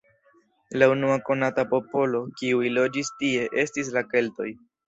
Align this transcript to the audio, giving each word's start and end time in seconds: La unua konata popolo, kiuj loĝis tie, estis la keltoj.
La 0.81 0.87
unua 0.93 1.17
konata 1.27 1.67
popolo, 1.75 2.23
kiuj 2.41 2.73
loĝis 2.81 3.15
tie, 3.23 3.47
estis 3.67 3.97
la 4.01 4.09
keltoj. 4.15 4.53